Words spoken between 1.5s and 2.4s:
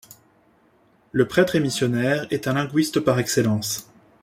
et missionnaire